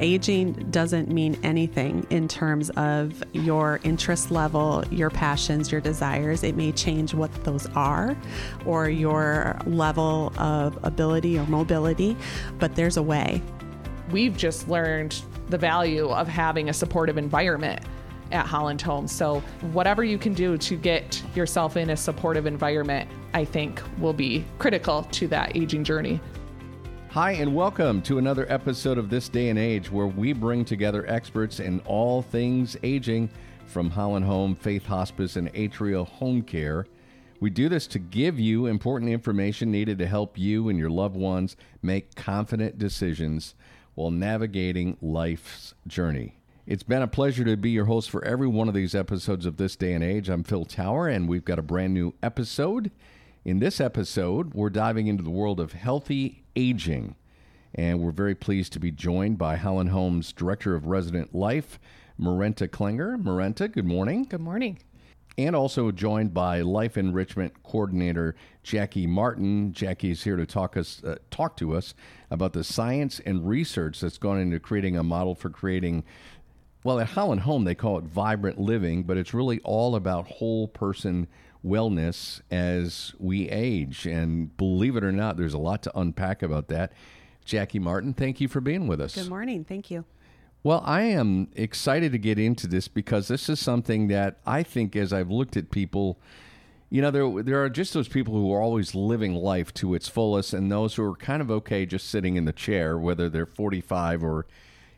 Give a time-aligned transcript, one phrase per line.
[0.00, 6.44] Aging doesn't mean anything in terms of your interest level, your passions, your desires.
[6.44, 8.16] It may change what those are
[8.64, 12.16] or your level of ability or mobility,
[12.60, 13.42] but there's a way.
[14.12, 17.80] We've just learned the value of having a supportive environment
[18.30, 19.08] at Holland Home.
[19.08, 19.40] So,
[19.72, 24.44] whatever you can do to get yourself in a supportive environment, I think will be
[24.58, 26.20] critical to that aging journey.
[27.12, 31.06] Hi, and welcome to another episode of This Day and Age, where we bring together
[31.08, 33.30] experts in all things aging
[33.66, 36.86] from Holland Home, Faith Hospice, and Atria Home Care.
[37.40, 41.16] We do this to give you important information needed to help you and your loved
[41.16, 43.54] ones make confident decisions
[43.94, 46.36] while navigating life's journey.
[46.66, 49.56] It's been a pleasure to be your host for every one of these episodes of
[49.56, 50.28] This Day and Age.
[50.28, 52.90] I'm Phil Tower, and we've got a brand new episode.
[53.46, 57.14] In this episode, we're diving into the world of healthy aging,
[57.72, 61.78] and we're very pleased to be joined by Holland Home's Director of Resident Life,
[62.20, 63.16] Marenta Klinger.
[63.16, 64.24] Marenta, good morning.
[64.24, 64.80] Good morning.
[65.38, 68.34] And also joined by Life Enrichment Coordinator
[68.64, 69.72] Jaci Martin.
[69.72, 71.94] Jaci is here to talk us uh, talk to us
[72.28, 76.02] about the science and research that's gone into creating a model for creating
[76.84, 80.68] well, at Holland Home, they call it vibrant living, but it's really all about whole
[80.68, 81.26] person
[81.64, 84.06] wellness as we age.
[84.06, 86.92] And believe it or not, there's a lot to unpack about that.
[87.46, 89.14] Jaci Martin, thank you for being with us.
[89.14, 89.64] Good morning.
[89.64, 90.04] Thank you.
[90.62, 94.96] Well, I am excited to get into this because this is something that I think,
[94.96, 96.18] as I've looked at people,
[96.90, 100.08] you know, there there are just those people who are always living life to its
[100.08, 103.46] fullest, and those who are kind of okay just sitting in the chair, whether they're
[103.46, 104.46] 45 or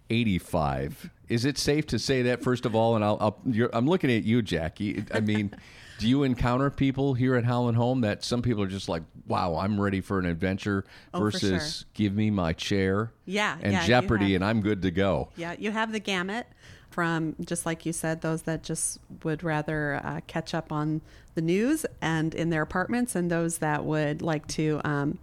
[0.08, 1.11] 85.
[1.28, 2.97] Is it safe to say that first of all?
[2.97, 5.06] And I'll, I'll I'm looking at you, Jaci.
[5.14, 5.52] I mean,
[6.01, 9.56] do you encounter people here at Holland Home that some people are just like, "Wow,
[9.56, 11.89] I'm ready for an adventure," Oh, versus sure.
[11.95, 15.70] "Give me my chair, Yeah, and yeah, Jeopardy, and I'm good to go." Yeah, you
[15.73, 16.47] have the gamut
[16.91, 21.02] from just like you said, those that just would rather uh, catch up on
[21.35, 25.19] the news and in their apartments, and those that would like to um,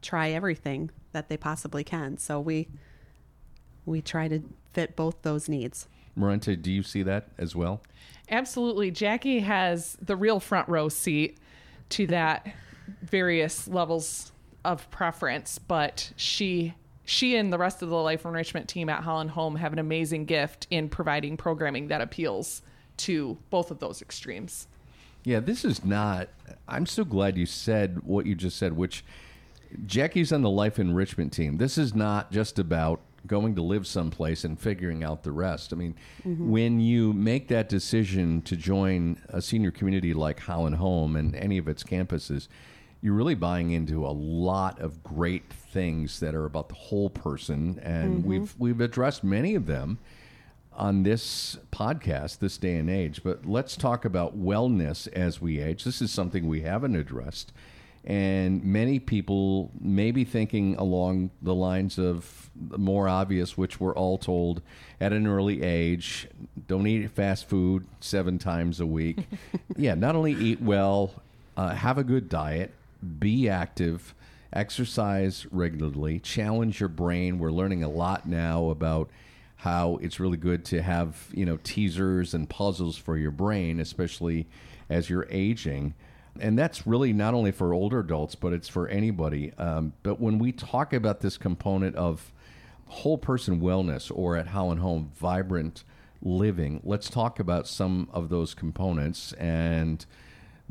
[0.00, 2.16] try everything that they possibly can.
[2.16, 2.68] So we
[3.84, 4.40] we try to
[4.72, 5.88] fit both those needs.
[6.16, 7.82] Marenta, do you see that as well?
[8.32, 8.90] Absolutely.
[8.90, 11.38] Jaci has the real front row seat
[11.90, 12.50] to that
[13.02, 14.32] various levels
[14.64, 19.30] of preference, but she she and the rest of the life enrichment team at Holland
[19.32, 22.62] Home have an amazing gift in providing programming that appeals
[22.98, 24.68] to both of those extremes.
[25.24, 26.28] Yeah, this is not.
[26.66, 29.04] I'm so glad you said what you just said, which
[29.86, 31.58] Jaci's on the life enrichment team.
[31.58, 35.72] This is not just about going to live someplace and figuring out the rest.
[35.72, 35.94] I mean,
[36.26, 36.50] mm-hmm.
[36.50, 41.58] when you make that decision to join a senior community like Holland Home and any
[41.58, 42.48] of its campuses,
[43.00, 47.80] you're really buying into a lot of great things that are about the whole person,
[47.82, 48.28] and mm-hmm.
[48.28, 49.98] we've we've addressed many of them
[50.74, 53.22] on this podcast, this day and age.
[53.22, 55.84] But let's talk about wellness as we age.
[55.84, 57.52] This is something we haven't addressed.
[58.04, 63.94] And many people may be thinking along the lines of the more obvious, which we're
[63.94, 64.60] all told
[65.00, 66.28] at an early age
[66.66, 69.18] don't eat fast food seven times a week.
[69.76, 71.12] yeah, not only eat well,
[71.56, 72.72] uh, have a good diet,
[73.18, 74.14] be active,
[74.52, 77.38] exercise regularly, challenge your brain.
[77.38, 79.10] We're learning a lot now about
[79.56, 84.46] how it's really good to have you know teasers and puzzles for your brain, especially
[84.90, 85.94] as you're aging.
[86.40, 89.52] And that's really not only for older adults, but it's for anybody.
[89.58, 92.32] Um, but when we talk about this component of
[92.86, 95.84] whole person wellness, or at Holland Home, vibrant
[96.22, 99.32] living, let's talk about some of those components.
[99.34, 100.04] And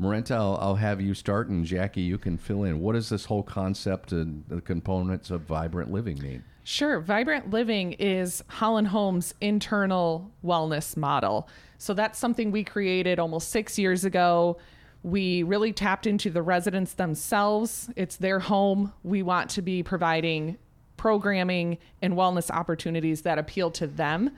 [0.00, 2.80] Marenta, I'll, I'll have you start, and Jaci, you can fill in.
[2.80, 6.44] What does this whole concept and the components of vibrant living mean?
[6.64, 7.00] Sure.
[7.00, 11.48] Vibrant Living is Holland Home's internal wellness model.
[11.78, 14.58] So that's something we created almost six years ago.
[15.02, 17.90] We really tapped into the residents themselves.
[17.96, 18.92] It's their home.
[19.02, 20.58] We want to be providing
[20.96, 24.30] programming and wellness opportunities that appeal to them.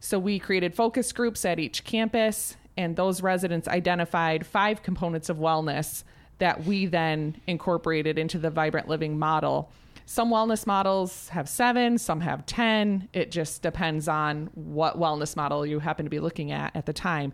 [0.00, 5.38] So we created focus groups at each campus, and those residents identified five components of
[5.38, 6.04] wellness
[6.38, 9.70] that we then incorporated into the Vibrant Living model.
[10.06, 13.08] Some wellness models have seven, some have 10.
[13.12, 16.92] It just depends on what wellness model you happen to be looking at at the
[16.92, 17.32] time.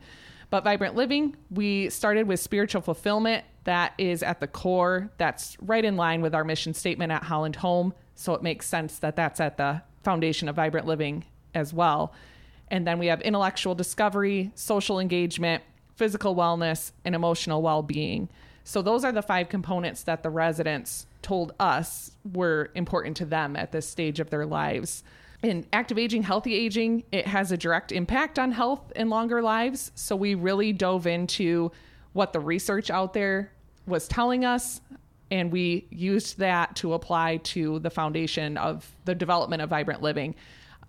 [0.51, 3.45] But Vibrant Living, we started with spiritual fulfillment.
[3.65, 5.11] That is at the core.
[5.19, 7.95] That's right in line with our mission statement at Holland Home.
[8.15, 12.13] So it makes sense that that's at the foundation of Vibrant Living as well.
[12.69, 15.63] And then we have intellectual discovery, social engagement,
[15.97, 18.29] physical wellness, and emotional well being.
[18.65, 23.57] So those are the five components that the residents told us were important to them
[23.57, 25.03] at this stage of their lives.
[25.43, 29.93] In active aging, healthy aging, it has a direct impact on health and longer lives.
[29.95, 31.73] So we really dove into
[32.13, 33.53] what the research out there
[33.87, 34.81] was telling us.
[35.31, 40.35] And we used that to apply to the foundation of the development of vibrant living.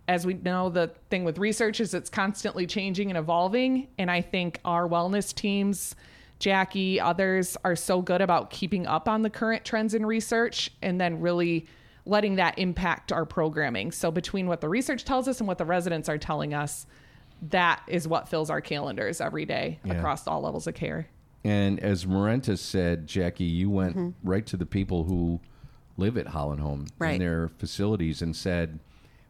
[0.08, 3.88] As we know, the thing with research is it's constantly changing and evolving.
[3.98, 5.96] And I think our wellness teams,
[6.40, 11.02] Jaci, others are so good about keeping up on the current trends in research and
[11.02, 11.66] then really
[12.08, 13.92] letting that impact our programming.
[13.92, 16.86] So between what the research tells us and what the residents are telling us,
[17.50, 19.94] that is what fills our calendars every day Yeah.
[19.94, 21.08] across all levels of care.
[21.44, 24.30] And as Marenta said, Jaci, you went Mm-hmm.
[24.30, 25.40] right to the people who
[25.98, 27.14] live at Holland Home Right.
[27.16, 28.80] in their facilities and said,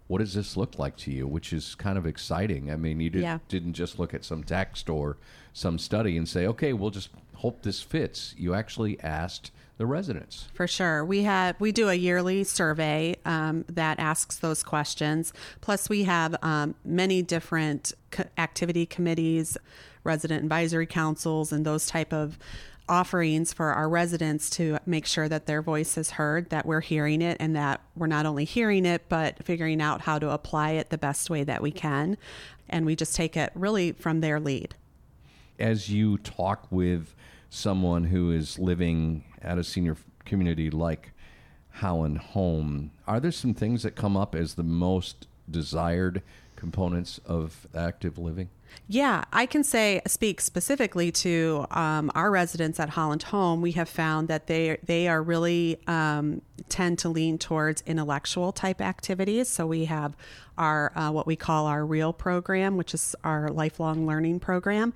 [0.07, 2.71] "What does this look like to you?" Which is kind of exciting.
[2.71, 3.39] I mean, you did, Yeah.
[3.49, 5.17] didn't just look at some text or
[5.53, 10.47] some study and say, "Okay, we'll just hope this fits." You actually asked the residents.
[10.53, 11.05] For sure.
[11.05, 15.33] We have we do a yearly survey um, that asks those questions.
[15.61, 19.57] Plus, we have um, many different co- activity committees,
[20.03, 22.39] resident advisory councils, and those type of
[22.89, 27.21] offerings for our residents to make sure that their voice is heard, that we're hearing
[27.21, 30.89] it, and that we're not only hearing it but figuring out how to apply it
[30.89, 32.17] the best way that we can.
[32.69, 34.75] And we just take it really from their lead.
[35.59, 37.13] as you talk with
[37.49, 41.11] someone who is living at a senior community like
[41.71, 46.21] Holland Home, are there some things that come up as the most desired
[46.55, 48.49] components of active living?
[48.87, 53.61] Yeah, I can say speak specifically to um, our residents at Holland Home.
[53.61, 58.81] We have found that they they are really um, tend to lean towards intellectual type
[58.81, 59.47] activities.
[59.49, 60.17] So we have
[60.57, 64.93] our uh, what we call our Real program, which is our lifelong learning program,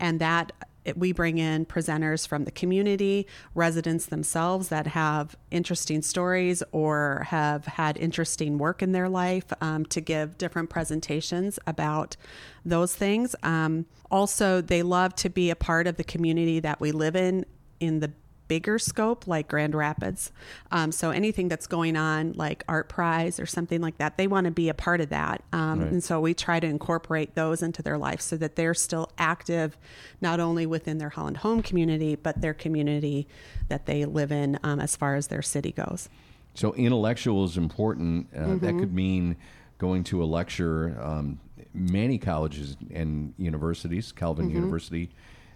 [0.00, 0.52] and that
[0.84, 7.26] it- we bring in presenters from the community, residents themselves that have interesting stories or
[7.28, 12.16] have had interesting work in their life um, to give different presentations about
[12.64, 13.34] those things.
[13.42, 17.44] Um, also, they love to be a part of the community that we live in
[17.80, 18.12] in the
[18.48, 20.32] bigger scope like Grand Rapids.
[20.70, 24.50] Um, so anything that's going on like ArtPrize or something like that, they want to
[24.50, 25.42] be a part of that.
[25.52, 25.90] Um, Right.
[25.92, 29.76] And so we try to incorporate those into their life so that they're still active,
[30.20, 33.26] not only within their Holland home community, but their community
[33.68, 36.08] that they live in um, as far as their city goes.
[36.54, 38.28] So intellectual is important.
[38.36, 39.36] Uh, That could mean
[39.78, 40.96] going to a lecture.
[41.02, 41.40] Um,
[41.74, 45.10] many colleges and universities, Calvin University,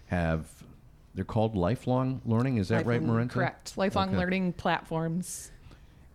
[0.07, 0.45] have
[1.19, 2.55] they're called lifelong learning.
[2.59, 3.31] Is that right, Lifelong- Marenta?
[3.31, 3.77] Correct.
[3.77, 4.17] Lifelong Okay.
[4.17, 5.51] learning platforms.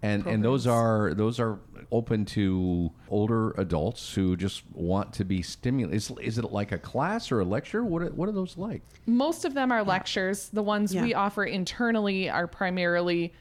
[0.02, 1.58] and and those are those are
[1.92, 5.94] open to older adults who just want to be stimulated.
[5.94, 7.84] Is, is it like a class or a lecture?
[7.84, 8.80] What are, what are those like?
[9.04, 10.48] Most of them are lectures.
[10.50, 13.34] The ones we offer internally are primarily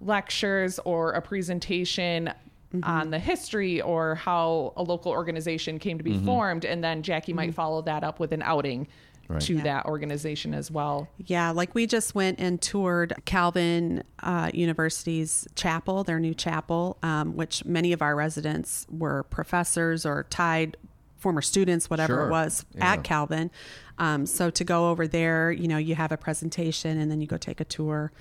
[0.00, 2.30] lectures or a presentation
[2.70, 2.84] Mm-hmm.
[2.84, 6.66] on the history or how a local organization came to be formed.
[6.66, 8.88] And then Jaci might follow that up with an outing
[9.28, 9.40] Right.
[9.42, 9.54] to.
[9.56, 9.62] Yeah.
[9.64, 11.08] that organization as well.
[11.26, 17.36] Yeah, like we just went and toured Calvin uh, University's chapel, their new chapel, um,
[17.36, 20.76] which many of our residents were professors or tied
[21.18, 22.26] former students, whatever Sure.
[22.28, 22.92] it was, Yeah.
[22.92, 23.50] at Calvin.
[23.98, 27.26] Um, so to go over there, you know, you have a presentation and then you
[27.26, 28.12] go take a tour.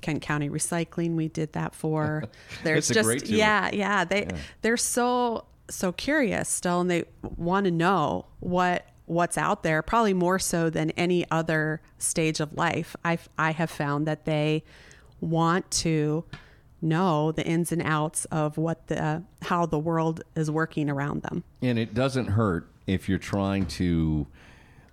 [0.00, 2.24] Kent County Recycling, we did that for.
[2.62, 3.36] There's a just great tour.
[3.36, 4.04] yeah, yeah.
[4.04, 4.28] They
[4.62, 7.04] they're so so curious still, and they
[7.36, 9.82] want to know what what's out there.
[9.82, 12.96] Probably more so than any other stage of life.
[13.04, 14.64] I I have found that they
[15.20, 16.24] want to
[16.80, 21.44] know the ins and outs of what the how the world is working around them.
[21.62, 24.26] And it doesn't hurt if you're trying to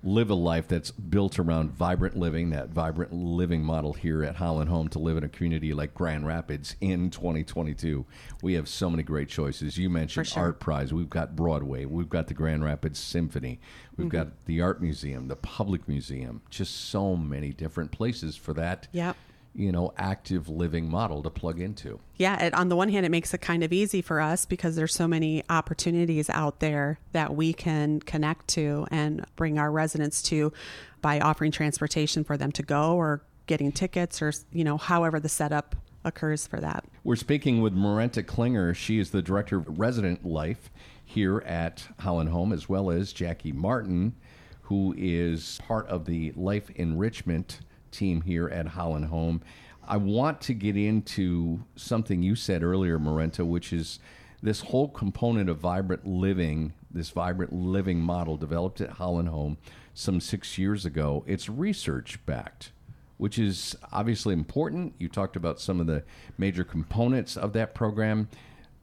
[0.04, 4.70] live a life that's built around vibrant living, that vibrant living model here at Holland
[4.70, 8.06] Home to live in a community like Grand Rapids in 2022.
[8.42, 9.78] We have so many great choices.
[9.78, 10.54] You mentioned sure.
[10.54, 10.92] ArtPrize.
[10.92, 11.86] We've got Broadway.
[11.86, 13.60] We've got the Grand Rapids Symphony.
[13.96, 14.18] We've Mm-hmm.
[14.18, 16.42] got the Art Museum, the Public Museum.
[16.50, 18.88] Just so many different places for that.
[18.94, 19.16] Yep.
[19.54, 22.00] You know, active living model to plug into.
[22.16, 24.76] yeah it, on the one hand it makes it kind of easy for us because
[24.78, 30.22] there's so many opportunities out there that we can connect to and bring our residents
[30.22, 30.54] to
[31.02, 35.28] by offering transportation for them to go or getting tickets or you know however the
[35.30, 38.74] setup occurs for that We're speaking with Marenta Klinger.
[38.74, 40.70] She is the Director of Resident Life
[41.04, 44.16] here at Holland Home, as well as Jaci Martin,
[44.64, 47.60] who is part of the Life Enrichment
[47.92, 49.42] team here at Holland Home.
[49.88, 54.00] I want to get into something you said earlier, Marenta, which is
[54.42, 59.58] this whole component of vibrant living, this vibrant living model developed at Holland Home
[59.94, 61.24] some six years ago.
[61.28, 62.72] It's research backed
[63.22, 64.96] which is obviously important.
[64.98, 66.02] You talked about some of the
[66.40, 68.30] major components of that program.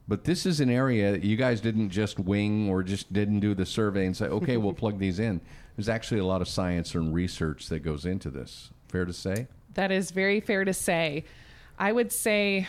[0.06, 3.52] But this is an area that you guys didn't just wing or just didn't do
[3.52, 5.40] the survey and say, okay, we'll plug these in.
[5.74, 8.70] There's actually a lot of science and research that goes into this.
[8.88, 9.46] Fair to say?
[9.74, 11.24] That is very fair to say.
[11.78, 12.66] I would say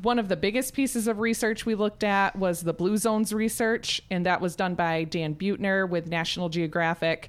[0.00, 4.00] one of the biggest pieces of research we looked at was the Blue Zones research,
[4.10, 7.28] and that was done by Dan Buettner with National Geographic.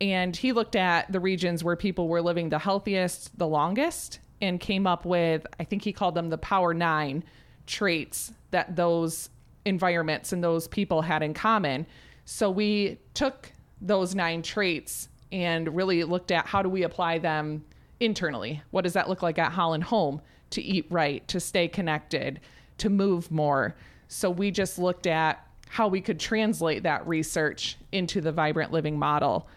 [0.00, 4.58] And he looked at the regions where people were living the healthiest, the longest, and
[4.58, 7.22] came up with, I think he called them the Power Nine
[7.66, 9.28] traits that those
[9.64, 11.86] environments and those people had in common.
[12.24, 17.64] So we took those nine traits and really looked at how do we apply them
[18.00, 18.62] internally?
[18.70, 22.40] What does that look like at Holland Home to eat right, to stay connected,
[22.78, 23.76] to move more?
[24.08, 28.98] So we just looked at how we could translate that research into the vibrant living
[28.98, 29.48] model.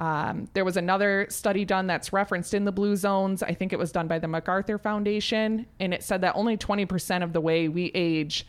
[0.00, 3.42] Um, there was another study done that's referenced in the blue zones.
[3.42, 7.22] I think it was done by the MacArthur Foundation, and it said that only 20%
[7.22, 8.46] of the way we age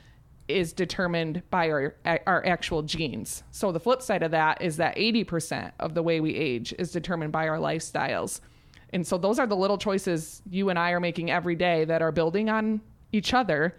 [0.48, 3.44] is determined by our our actual genes.
[3.52, 6.92] So the flip side of that is that 80% of the way we age is
[6.92, 8.42] determined by our lifestyles.
[8.94, 12.02] And so those are the little choices you and I are making every day that
[12.02, 12.82] are building on
[13.12, 13.76] each other.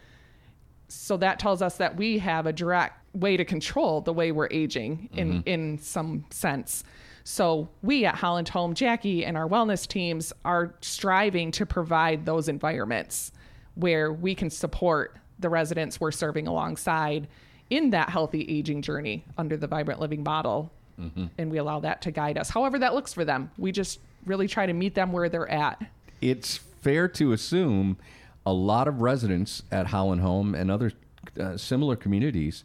[0.88, 4.48] So that tells us that we have a direct way to control the way we're
[4.50, 5.48] aging in mm-hmm.
[5.48, 6.84] in some sense.
[7.24, 12.48] So we at Holland Home, Jaci and our wellness teams are striving to provide those
[12.48, 13.32] environments
[13.74, 17.28] where we can support the residents we're serving alongside
[17.70, 20.72] in that healthy aging journey under the vibrant living model.
[21.00, 21.26] Mm-hmm.
[21.38, 22.50] And we allow that to guide us.
[22.50, 23.50] However, that looks for them.
[23.56, 25.82] We just really try to meet them where they're at.
[26.20, 27.96] It's fair to assume
[28.44, 30.92] a lot of residents at Holland Home and other
[31.38, 32.64] uh, similar communities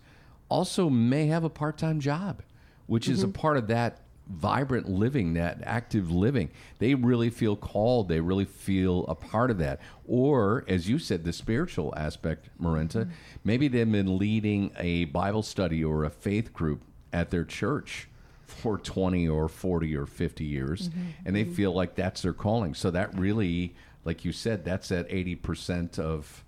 [0.50, 2.42] also may have a part time job,
[2.88, 3.14] which mm-hmm.
[3.14, 3.34] is a mm-hmm.
[3.34, 6.50] part of that vibrant living, that active living.
[6.80, 8.10] They really feel called.
[8.10, 9.80] They really feel a part of that.
[10.08, 13.12] Or, as you said, the spiritual aspect, Marenta, mm-hmm.
[13.44, 16.82] maybe they've been leading a Bible study or a faith group
[17.14, 18.08] at their church
[18.46, 21.02] for 20 or 40 or 50 years, mm-hmm.
[21.26, 21.54] and they mm-hmm.
[21.54, 22.74] feel like that's their calling.
[22.74, 26.44] So that really, like you said, that's at 80% of.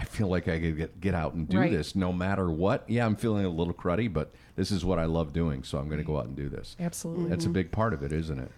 [0.00, 1.72] I feel like I could get, get out and do right.
[1.72, 2.88] this no matter what.
[2.88, 5.88] Yeah, I'm feeling a little cruddy, but this is what I love doing, so I'm
[5.88, 6.76] going to go out and do this.
[6.78, 7.28] Absolutely.
[7.28, 8.52] That's a big part of it, isn't it?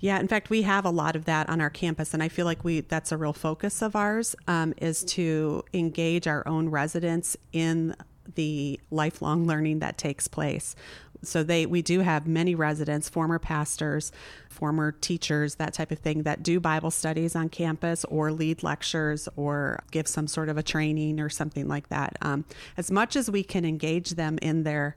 [0.00, 2.46] Yeah, in fact, we have a lot of that on our campus, and I feel
[2.46, 7.36] like we that's a real focus of ours um, is to engage our own residents
[7.52, 7.94] in
[8.34, 10.74] the lifelong learning that takes place.
[11.22, 14.12] So they we do have many residents, former pastors,
[14.48, 19.28] former teachers, that type of thing that do Bible studies on campus or lead lectures
[19.36, 22.16] or give some sort of a training or something like that.
[22.22, 22.44] Um,
[22.76, 24.96] as much as we can engage them in their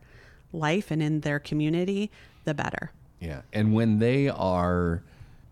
[0.52, 2.12] life and in their community,
[2.46, 2.92] the better.
[3.20, 3.42] Yeah.
[3.52, 5.04] And when they are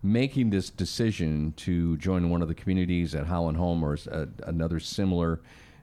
[0.04, 3.98] making this decision to join one of the communities at Holland Home or
[4.44, 5.40] another similar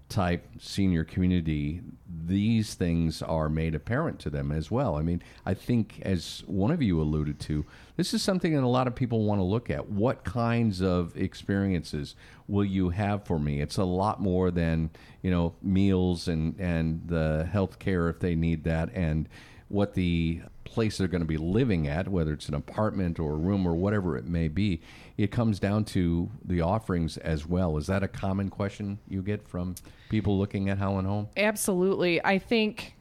[0.09, 1.83] type senior community,
[2.27, 4.97] these things are made apparent to them as well.
[4.97, 8.67] I mean, I think, as one of you alluded to, this is something that a
[8.67, 9.91] lot of people want to look at.
[9.91, 13.61] What kinds of experiences will you have for me?
[13.61, 14.91] It's a lot more than
[15.23, 19.29] you know meals and and the health care if they need that, and
[19.69, 23.37] what the place they're going to be living at, whether it's an apartment or a
[23.37, 24.81] room or whatever it may be.
[25.17, 27.77] It comes down to the offerings as well.
[27.77, 29.75] Is that a common question you get from
[30.09, 31.29] people looking at Holland Home?
[31.37, 32.23] Absolutely.
[32.25, 32.95] I think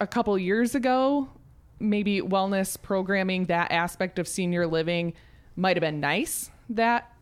[0.00, 1.28] a couple years ago,
[1.78, 5.12] maybe wellness programming, that aspect of senior living
[5.56, 7.12] might have been nice that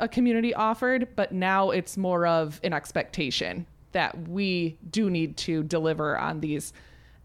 [0.00, 5.62] a community offered, but now it's more of an expectation that we do need to
[5.62, 6.72] deliver on these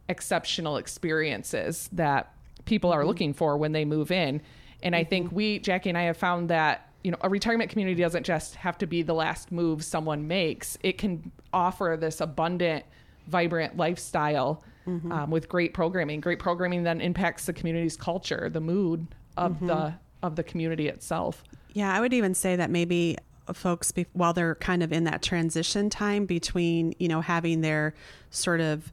[0.10, 2.34] exceptional experiences that
[2.66, 3.08] people are mm-hmm.
[3.08, 4.42] looking for when they move in.
[4.84, 5.36] And I think mm-hmm.
[5.36, 8.78] we, Jaci and I, have found that you know a retirement community doesn't just have
[8.80, 10.78] to be the last move someone makes.
[10.84, 12.86] It can offer this abundant,
[13.28, 15.12] vibrant lifestyle mm-hmm.
[15.12, 16.20] um, with great programming.
[16.20, 19.68] Great programming then impacts the community's culture, the mood of mm-hmm.
[19.68, 21.44] the of the community itself.
[21.74, 23.18] Yeah, I would even say that maybe
[23.54, 27.94] folks be, while they're kind of in that transition time between you know having their
[28.30, 28.92] sort of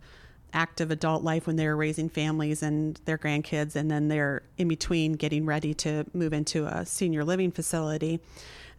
[0.55, 5.13] active adult life when they're raising families and their grandkids, and then they're in between
[5.13, 8.21] getting ready to move into a senior living facility,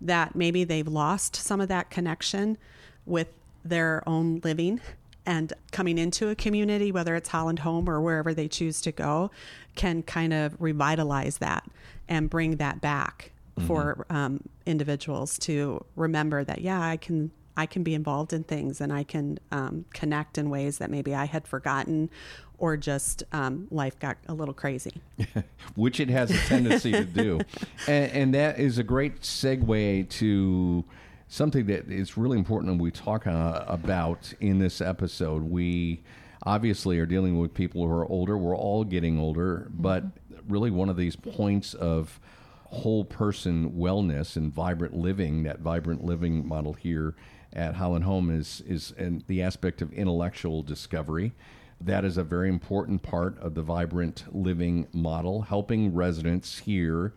[0.02, 2.58] that maybe they've lost some of that connection
[3.06, 3.28] with
[3.64, 4.80] their own living
[5.26, 9.32] and coming into a community, whether it's Holland Home or wherever they choose to go,
[9.76, 11.66] can kind of revitalize that
[12.08, 13.68] and bring that back mm-hmm.
[13.68, 18.82] for um, individuals to remember that, yeah, I can I can be involved in things
[18.82, 22.10] and I can um, connect in ways that maybe I had forgotten
[22.58, 24.94] or just um, life got a little crazy.
[25.76, 27.40] Which it has a tendency to do.
[27.88, 30.86] And, and, that is a great segue to
[31.28, 35.44] something that is really important and we talk uh, about in this episode.
[35.44, 36.02] We
[36.44, 38.38] obviously are dealing with people who are older.
[38.38, 40.04] We're all getting older, but
[40.48, 42.20] really one of these points of
[42.66, 47.16] whole person wellness and vibrant living, that vibrant living model here
[47.56, 51.34] at Holland Home is is in the aspect of intellectual discovery.
[51.82, 57.14] That is a very important part of the vibrant living model, helping residents here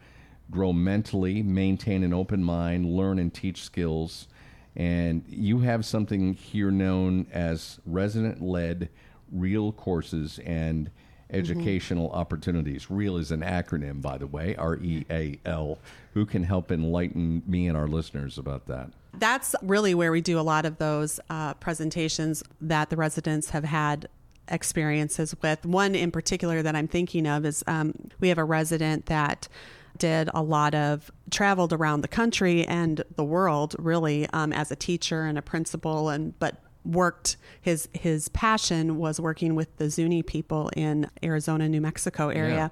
[0.51, 4.29] grow mentally, maintain an open mind, learn and teach skills.
[4.75, 8.89] And you have something here known as resident led
[9.31, 11.37] real courses and mm-hmm.
[11.37, 12.91] educational opportunities.
[12.91, 15.79] REAL is an acronym, by the way, R E A L.
[16.15, 18.91] Who can help enlighten me and our listeners about that?
[19.19, 23.65] That's really where we do a lot of those uh, presentations that the residents have
[23.65, 24.09] had
[24.49, 25.65] experiences with.
[25.67, 29.49] One in particular that I'm thinking of is um, we have a resident that
[29.99, 34.77] did a lot of traveled around the country and the world really um, as a
[34.77, 40.23] teacher and a principal and but worked his his passion was working with the Zuni
[40.23, 42.71] people in Arizona, New Mexico area.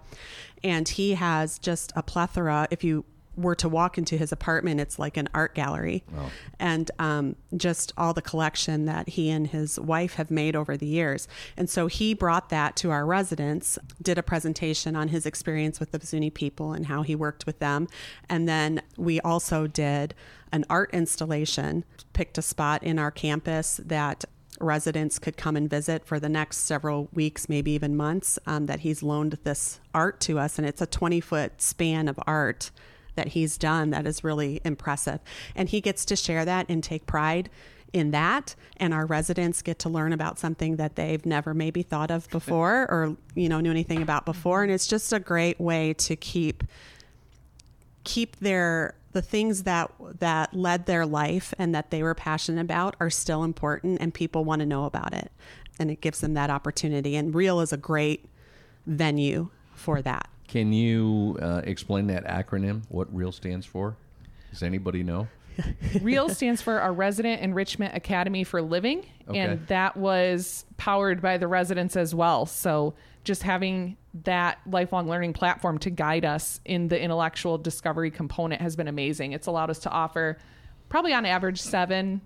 [0.62, 3.04] And he has just a plethora if you
[3.36, 6.04] were to walk into his apartment, it's like an art gallery,
[6.58, 10.86] and um, just all the collection that he and his wife have made over the
[10.86, 11.28] years.
[11.56, 15.92] And so he brought that to our residents, did a presentation on his experience with
[15.92, 17.88] the Zuni people and how he worked with them,
[18.28, 20.14] and then we also did
[20.52, 24.24] an art installation, picked a spot in our campus that
[24.60, 28.80] residents could come and visit for the next several weeks, maybe even months, um, that
[28.80, 30.58] he's loaned this art to us.
[30.58, 32.70] And it's a 20 foot span of art
[33.16, 35.20] that he's done that is really impressive.
[35.54, 37.50] And he gets to share that and take pride
[37.92, 38.54] in that.
[38.76, 42.86] And our residents get to learn about something that they've never maybe thought of before
[42.90, 44.62] or you know knew anything about before.
[44.62, 46.64] And it's just a great way to keep
[48.04, 52.96] keep their the things that that led their life and that they were passionate about
[53.00, 55.32] are still important and people want to know about it.
[55.78, 57.16] And it gives them that opportunity.
[57.16, 58.28] And real is a great
[58.86, 62.82] venue for that Can you uh, explain that acronym?
[62.88, 63.96] What REAL stands for?
[64.50, 65.28] Does anybody know?
[66.02, 69.38] REAL stands for our Resident Enrichment Academy for Living, Okay.
[69.38, 72.46] and that was powered by the residents as well.
[72.46, 78.60] So just having that lifelong learning platform to guide us in the intellectual discovery component
[78.62, 79.32] has been amazing.
[79.32, 80.38] It's allowed us to offer
[80.88, 82.20] probably on average seven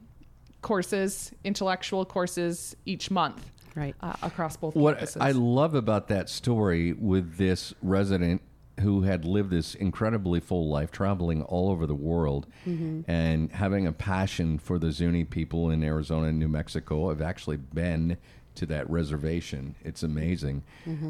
[0.61, 3.95] courses, intellectual courses each month, Right.
[4.01, 5.21] uh, across both What campuses.
[5.21, 8.43] I love about that story with this resident
[8.81, 13.93] who had lived this incredibly full life, traveling all over the world, and having a
[13.93, 17.11] passion for the Zuni people in Arizona and New Mexico.
[17.11, 18.17] I've actually been
[18.55, 19.75] to that reservation.
[19.85, 20.63] It's amazing.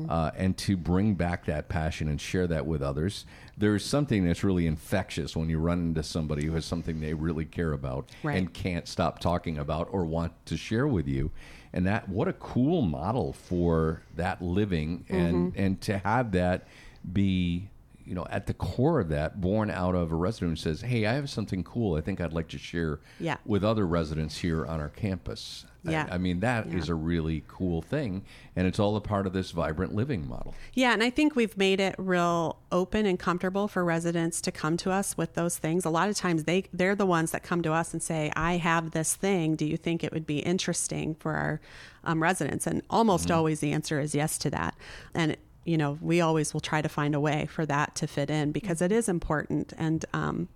[0.09, 3.25] Uh, and to bring back that passion and share that with others.
[3.57, 7.45] There's something that's really infectious when you run into somebody who has something they really
[7.45, 8.37] care about Right.
[8.37, 11.31] and can't stop talking about or want to share with you
[11.73, 15.63] and that what a cool model for that living and Mm-hmm.
[15.63, 16.67] and to have that
[17.13, 17.69] be
[18.05, 21.07] you know at the core of that born out of a resident who says hey
[21.07, 23.37] i have something cool i think i'd like to share Yeah.
[23.47, 26.07] with other residents here on our campus Yeah.
[26.11, 26.93] I, mean that is Yeah.
[26.93, 28.23] a really cool thing
[28.55, 31.57] and it's all a part of this vibrant living model Yeah, and I think we've
[31.57, 35.85] made it real open and comfortable for residents to come to us with those things.
[35.85, 38.59] A lot of times they they're the ones that come to us and say, "I
[38.59, 39.57] have this thing.
[39.57, 41.61] Do you think it would be interesting for our
[42.05, 44.75] um, residents?" And almost always the answer is yes to that.
[45.15, 48.31] And you know, we always will try to find a way for that to fit
[48.31, 50.49] in because it is important and um,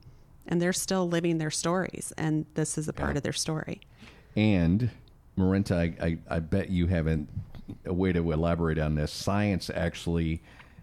[0.47, 3.17] and they're still living their stories, and this is a part Yeah.
[3.19, 3.81] of their story.
[4.37, 4.91] And
[5.37, 7.29] Marenta, I, I, I bet you haven't
[7.85, 9.13] a way to elaborate on this.
[9.13, 10.43] Science actually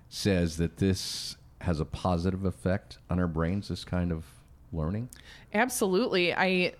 [0.09, 3.67] says that this has a positive effect on our brains.
[3.67, 4.25] This kind of
[4.73, 5.09] learning.
[5.53, 6.33] Absolutely.
[6.33, 6.73] I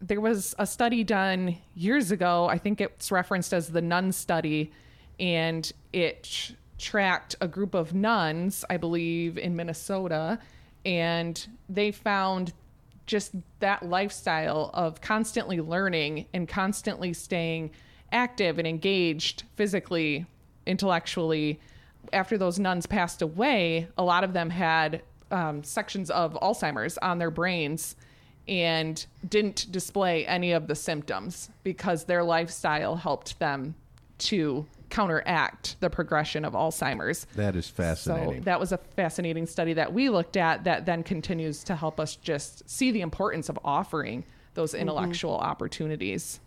[0.00, 2.48] there was a study done years ago.
[2.48, 4.72] I think it's referenced as the nun study
[5.18, 10.38] and it tr- tracked a group of nuns, I believe in Minnesota,
[10.86, 12.54] and they found
[13.10, 17.72] just that lifestyle of constantly learning and constantly staying
[18.12, 20.24] active and engaged physically,
[20.64, 21.58] intellectually.
[22.12, 27.18] After those nuns passed away, a lot of them had um, sections of Alzheimer's on
[27.18, 27.96] their brains
[28.46, 33.74] and didn't display any of the symptoms because their lifestyle helped them
[34.18, 37.26] to counteract the progression of Alzheimer's.
[37.36, 38.42] That is So fascinating.
[38.42, 42.16] that was a fascinating study that we looked at that then continues to help us
[42.16, 44.24] just see the importance of offering
[44.54, 46.40] those intellectual opportunities.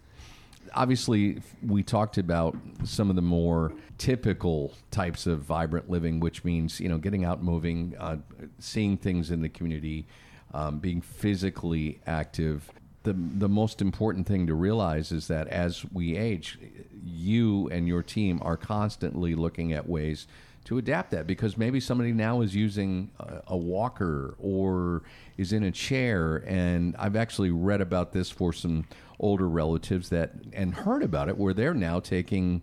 [0.76, 6.80] Obviously, we talked about some of the more typical types of vibrant living, which means
[6.80, 8.18] you know getting out, moving, uh,
[8.60, 10.06] seeing things in the community,
[10.54, 12.70] um, being physically active.
[13.04, 16.58] The, the most important thing to realize is that as we age,
[17.04, 20.28] you and your team are constantly looking at ways
[20.66, 25.04] to adapt that because maybe somebody now is using a, a, walker or
[25.38, 26.44] is in a chair.
[26.48, 28.86] And I've actually read about this for some
[29.20, 32.62] older relatives that and heard about it where they're now taking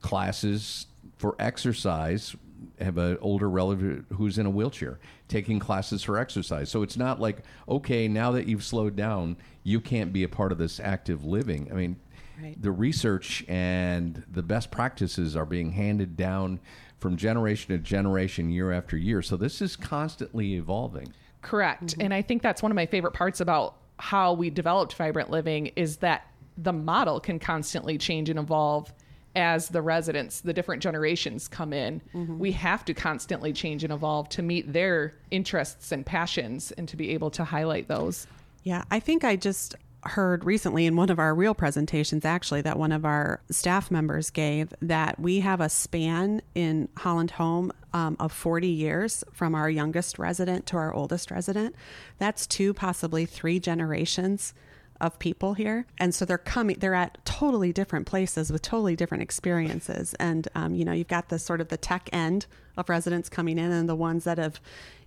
[0.00, 0.86] classes
[1.18, 2.34] for exercise
[2.80, 6.70] have an older relative who's in a wheelchair taking classes for exercise.
[6.70, 10.52] So it's not like, okay, now that you've slowed down, you can't be a part
[10.52, 11.68] of this active living.
[11.70, 11.96] I mean,
[12.42, 12.60] right.
[12.60, 16.60] the research and the best practices are being handed down
[16.98, 19.22] from generation to generation, year after year.
[19.22, 21.12] So this is constantly evolving.
[21.42, 21.84] Correct.
[21.86, 22.00] Mm-hmm.
[22.00, 25.66] And I think that's one of my favorite parts about how we developed Vibrant Living
[25.76, 28.92] is that the model can constantly change and evolve
[29.36, 32.38] as the residents, the different generations come in, mm-hmm.
[32.38, 36.96] we have to constantly change and evolve to meet their interests and passions and to
[36.96, 38.26] be able to highlight those.
[38.62, 39.74] Yeah, I think I just
[40.06, 44.30] heard recently in one of our real presentations, actually, that one of our staff members
[44.30, 49.70] gave that we have a span in Holland Home um, of 40 years from our
[49.70, 51.74] youngest resident to our oldest resident.
[52.18, 54.54] That's two, possibly three generations
[55.00, 59.22] of people here and so they're coming they're at totally different places with totally different
[59.22, 63.28] experiences and um, you know you've got the sort of the tech end of residents
[63.28, 64.60] coming in and the ones that have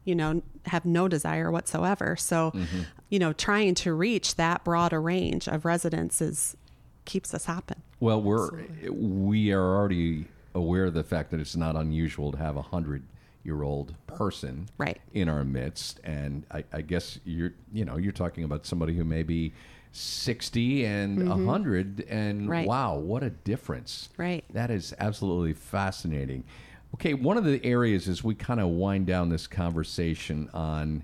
[0.03, 2.81] you know have no desire whatsoever so mm-hmm.
[3.09, 6.55] you know trying to reach that broad a range of residents is
[7.05, 8.89] keeps us hopping well we're Absolutely.
[8.89, 13.03] we are already aware of the fact that it's not unusual to have a hundred
[13.43, 14.99] year old person right.
[15.13, 19.05] in our midst and I, I guess you're you know you're talking about somebody who
[19.05, 19.53] may be
[19.97, 21.45] 60 and mm-hmm.
[21.45, 22.67] 100 and right.
[22.67, 24.09] wow what a difference.
[24.17, 24.45] Right.
[24.53, 26.43] That is absolutely fascinating.
[26.95, 31.03] Okay one of the areas as we kind of wind down this conversation on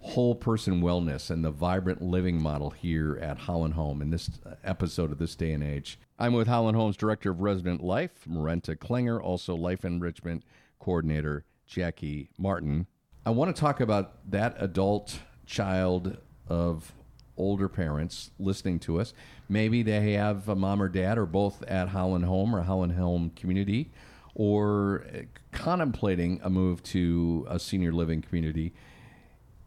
[0.00, 4.30] whole person wellness and the vibrant living model here at holland home in this
[4.64, 5.98] episode of this day and age.
[6.18, 10.44] I'm with holland home's director of resident life marenta klinger also life enrichment
[10.78, 12.86] coordinator jaci martin.
[13.26, 16.16] I want to talk about that adult child
[16.48, 16.92] of
[17.40, 19.12] older parents listening to us.
[19.48, 23.32] Maybe they have a mom or dad or both at Holland Home or Holland Home
[23.34, 23.90] Community
[24.34, 25.04] or
[25.52, 28.72] contemplating a move to a senior living community.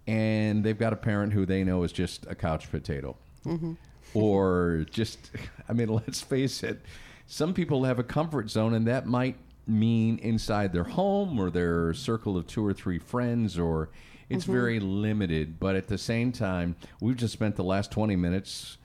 [0.08, 3.18] And they've got a parent who they know is just a couch potato.
[3.46, 3.74] Mm-hmm.
[4.14, 5.32] or just,
[5.70, 6.82] I mean, let's face it,
[7.28, 9.36] some people have a comfort zone, and that might
[9.68, 13.90] mean inside their home or their circle of two or three friends or
[14.34, 14.54] it's mm-hmm.
[14.54, 18.78] very limited, but at the same time, we've just spent the last 20 minutes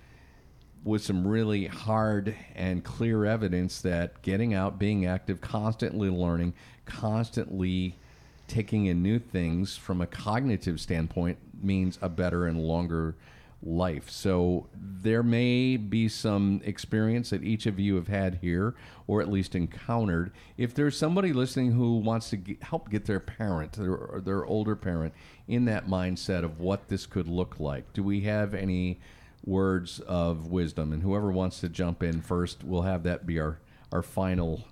[0.85, 7.97] with some really hard and clear evidence that getting out, being active, constantly learning, constantly
[8.47, 13.15] taking in new things from a cognitive standpoint means a better and longer
[13.63, 14.09] life.
[14.09, 18.75] So there may be some experience that each of you have had here
[19.07, 20.33] or at least encountered.
[20.57, 24.77] If there's somebody listening who wants to get, help get their parent, their, their older
[24.77, 25.13] parent,
[25.49, 29.01] in that mindset of what this could look like, do we have any
[29.45, 30.93] words of wisdom?
[30.93, 33.59] And whoever wants to jump in first, we'll have that be our,
[33.91, 34.65] our final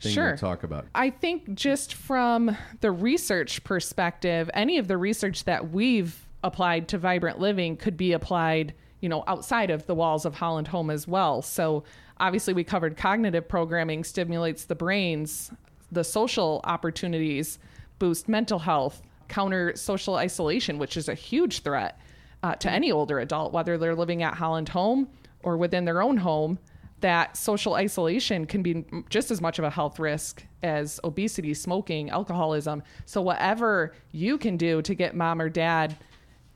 [0.00, 0.32] thing sure.
[0.32, 0.86] to talk about.
[0.94, 6.98] I think just from the research perspective, any of the research that we've applied to
[6.98, 11.06] vibrant living could be applied you know outside of the walls of holland home as
[11.08, 11.42] well.
[11.42, 11.84] So
[12.18, 15.50] obviously we covered cognitive programming stimulates the brains
[15.90, 17.58] the social opportunities
[17.98, 21.98] boost mental health counter social isolation which is a huge threat
[22.42, 25.08] uh, to any older adult whether they're living at holland home
[25.42, 26.58] or within their own home
[27.02, 32.08] that social isolation can be just as much of a health risk as obesity smoking
[32.10, 32.82] alcoholism.
[33.04, 35.96] So whatever you can do to get mom or dad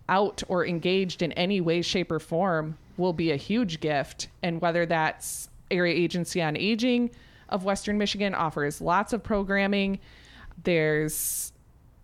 [0.08, 4.28] out or engaged in any way, shape, or form will be a huge gift.
[4.42, 7.10] And whether that's Area Agency on Aging
[7.48, 9.98] of Western Michigan offers lots of programming.
[10.64, 11.52] There's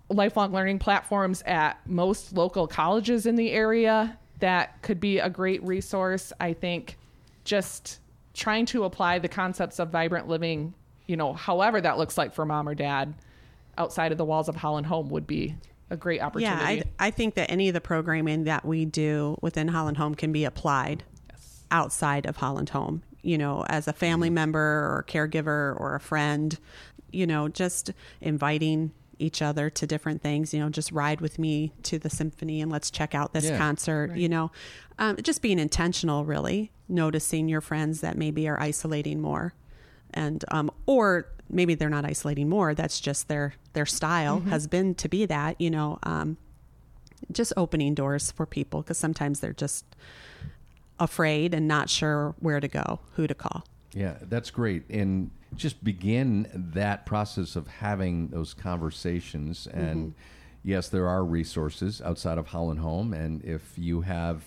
[0.08, 5.62] lifelong learning platforms at most local colleges in the area that could be a great
[5.64, 6.32] resource.
[6.40, 6.98] I think
[7.44, 8.00] just
[8.34, 10.74] trying to apply the concepts of vibrant living,
[11.06, 13.14] you know, however that looks like for mom or dad
[13.78, 15.54] outside of the walls of Holland Home would be
[15.92, 16.76] a great opportunity.
[16.76, 20.14] Yeah, I, I think that any of the programming that we do within Holland Home
[20.14, 21.64] can be applied yes.
[21.70, 23.02] outside of Holland Home.
[23.22, 24.34] You know, as a family mm-hmm.
[24.34, 26.58] member or caregiver or a friend,
[27.12, 30.52] you know, just inviting each other to different things.
[30.52, 33.58] You know, just ride with me to the symphony and let's check out this yeah,
[33.58, 34.10] concert.
[34.10, 34.18] Right.
[34.18, 34.50] You know,
[34.98, 39.54] um, just being intentional, really noticing your friends that maybe are isolating more,
[40.14, 42.74] and um, or maybe they're not isolating more.
[42.74, 44.50] That's just their their style mm-hmm.
[44.50, 45.60] has been to be that.
[45.60, 46.36] You know, um,
[47.30, 49.84] just opening doors for people because sometimes they're just
[50.98, 53.64] afraid and not sure where to go, who to call.
[53.94, 54.88] Yeah, that's great.
[54.88, 59.66] And just begin that process of having those conversations.
[59.66, 60.20] And mm-hmm.
[60.64, 63.12] yes, there are resources outside of Holland Home.
[63.12, 64.44] And if you have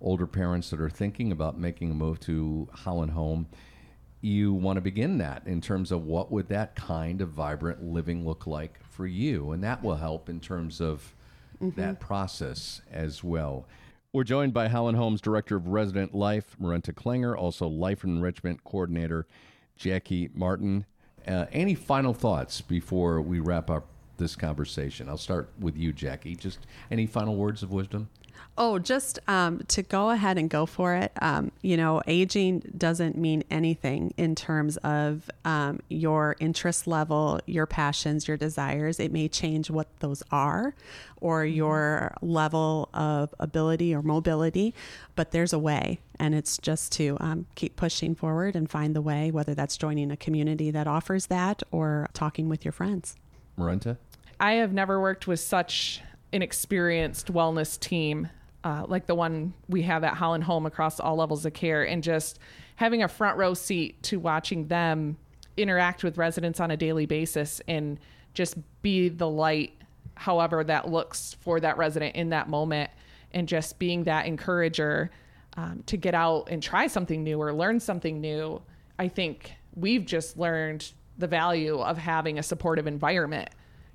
[0.00, 3.46] older parents that are thinking about making a move to Holland Home,
[4.20, 8.24] you want to begin that in terms of what would that kind of vibrant living
[8.24, 9.52] look like for you.
[9.52, 11.14] And that will help in terms of
[11.60, 11.80] mm-hmm.
[11.80, 13.66] that process as well.
[14.12, 19.26] We're joined by Holland Home's, Director of Resident Life, Marenta Klinger, also Life Enrichment Coordinator,
[19.78, 20.86] Jaci Martin.
[21.26, 25.08] Uh, any final thoughts before we wrap up this conversation?
[25.08, 26.36] I'll start with you, Jaci.
[26.36, 28.08] Just any final words of wisdom?
[28.56, 31.12] Oh, just um, to go ahead and go for it.
[31.22, 37.66] Um, you know, aging doesn't mean anything in terms of um, your interest level, your
[37.66, 38.98] passions, your desires.
[38.98, 40.74] It may change what those are
[41.20, 41.54] or mm-hmm.
[41.54, 44.74] your level of ability or mobility,
[45.14, 46.00] but there's a way.
[46.18, 50.10] And it's just to um, keep pushing forward and find the way, whether that's joining
[50.10, 53.14] a community that offers that or talking with your friends.
[53.56, 53.98] Marenta?
[54.40, 56.00] I have never worked with such
[56.32, 58.28] an experienced wellness team
[58.64, 62.02] uh, like the one we have at Holland Home across all levels of care, and
[62.02, 62.38] just
[62.76, 65.16] having a front row seat to watching them
[65.56, 67.98] interact with residents on a daily basis and
[68.34, 69.72] just be the light,
[70.14, 72.90] however that looks for that resident in that moment,
[73.32, 75.10] and just being that encourager
[75.56, 78.60] um, to get out and try something new or learn something new.
[78.98, 83.50] I think we've just learned the value of having a supportive environment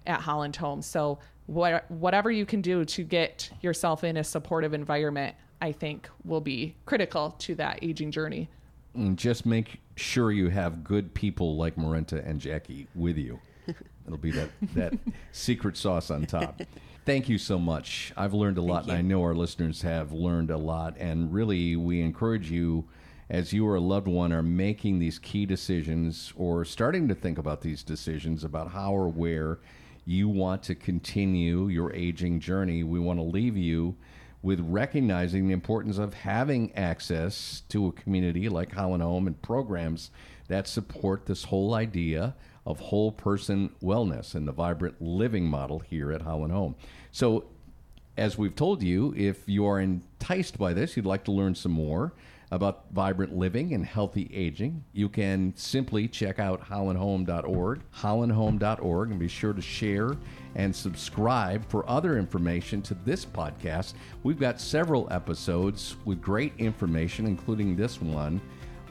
[0.05, 0.81] at Holland Home.
[0.81, 6.10] So what, whatever you can do to get yourself in a supportive environment, I think
[6.23, 8.49] will be critical to that aging journey.
[8.93, 13.39] And just make sure you have good people like Marenta and Jaci with you.
[14.06, 14.93] It'll be that, that
[15.32, 16.62] secret sauce on top.
[17.06, 18.13] Thank you so much.
[18.15, 20.95] I've learned a lot, and I know our listeners have learned a lot.
[20.97, 22.86] And really, we encourage you,
[23.29, 27.38] as you or a loved one are making these key decisions or starting to think
[27.38, 29.60] about these decisions about how or where
[30.05, 33.95] you want to continue your aging journey, we want to leave you
[34.41, 40.11] with recognizing the importance of having access to a community like Holland Home and programs
[40.49, 42.35] that support this whole idea
[42.65, 46.75] of whole person wellness and the vibrant living model here at Holland Home.
[47.11, 47.45] So,
[48.15, 51.71] as we've told you, if you are enticed by this, you'd like to learn some
[51.71, 52.13] more,
[52.53, 59.27] about vibrant living and healthy aging, you can simply check out hollandhome.org, hollandhome.org, and be
[59.27, 60.15] sure to share
[60.53, 63.95] and subscribe for other information to this podcast.
[64.21, 68.39] We've got several episodes with great information, including this one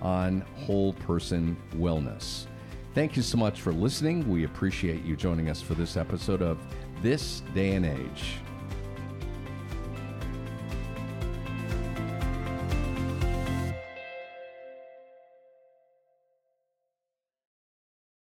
[0.01, 2.47] on whole person wellness.
[2.95, 4.29] Thank you so much for listening.
[4.29, 6.59] We appreciate you joining us for this episode of
[7.01, 8.41] This Day and Age.